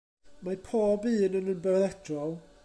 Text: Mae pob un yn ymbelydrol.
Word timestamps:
Mae 0.47 0.57
pob 0.69 1.05
un 1.11 1.37
yn 1.41 1.53
ymbelydrol. 1.55 2.35